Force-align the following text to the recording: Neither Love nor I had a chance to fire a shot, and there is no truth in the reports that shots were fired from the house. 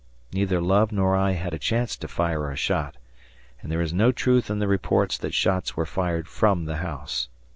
Neither 0.33 0.59
Love 0.59 0.91
nor 0.91 1.15
I 1.15 1.33
had 1.33 1.53
a 1.53 1.59
chance 1.59 1.95
to 1.97 2.07
fire 2.07 2.49
a 2.49 2.55
shot, 2.55 2.97
and 3.61 3.71
there 3.71 3.81
is 3.83 3.93
no 3.93 4.11
truth 4.11 4.49
in 4.49 4.57
the 4.57 4.67
reports 4.67 5.15
that 5.19 5.35
shots 5.35 5.77
were 5.77 5.85
fired 5.85 6.27
from 6.27 6.65
the 6.65 6.77
house. 6.77 7.29